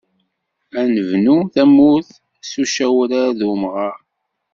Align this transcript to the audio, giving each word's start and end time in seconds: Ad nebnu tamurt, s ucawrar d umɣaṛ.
Ad 0.79 0.87
nebnu 0.93 1.37
tamurt, 1.53 2.09
s 2.49 2.51
ucawrar 2.61 3.29
d 3.37 3.39
umɣaṛ. 3.51 3.95